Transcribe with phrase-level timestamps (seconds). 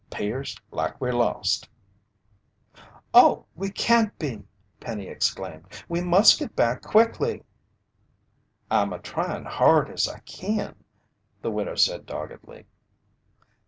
[0.09, 1.69] "'Pears like we're lost."
[3.13, 4.43] "Oh, we can't be!"
[4.79, 5.67] Penny exclaimed.
[5.87, 7.43] "We must get back quickly!"
[8.71, 10.73] "I'm a tryin' hard as I kin,"
[11.43, 12.65] the widow said doggedly.